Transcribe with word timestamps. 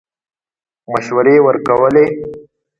مشورې 0.91 1.35
ورکولې. 1.45 2.05